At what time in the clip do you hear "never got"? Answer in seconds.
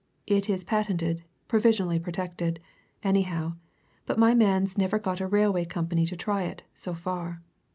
4.75-5.19